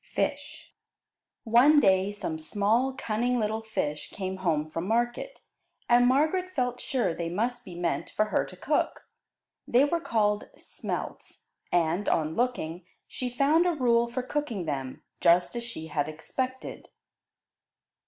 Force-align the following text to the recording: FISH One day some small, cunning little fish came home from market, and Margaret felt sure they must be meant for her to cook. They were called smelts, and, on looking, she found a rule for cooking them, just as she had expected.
FISH 0.15 0.73
One 1.43 1.79
day 1.79 2.11
some 2.11 2.39
small, 2.39 2.93
cunning 2.97 3.37
little 3.37 3.61
fish 3.61 4.09
came 4.09 4.37
home 4.37 4.67
from 4.71 4.87
market, 4.87 5.41
and 5.87 6.07
Margaret 6.07 6.55
felt 6.55 6.81
sure 6.81 7.13
they 7.13 7.29
must 7.29 7.63
be 7.63 7.75
meant 7.75 8.09
for 8.09 8.25
her 8.25 8.43
to 8.45 8.55
cook. 8.57 9.03
They 9.67 9.85
were 9.85 9.99
called 10.01 10.49
smelts, 10.57 11.45
and, 11.71 12.09
on 12.09 12.33
looking, 12.35 12.83
she 13.07 13.29
found 13.29 13.67
a 13.67 13.73
rule 13.75 14.09
for 14.09 14.23
cooking 14.23 14.65
them, 14.65 15.03
just 15.19 15.55
as 15.55 15.63
she 15.63 15.85
had 15.85 16.09
expected. 16.09 16.89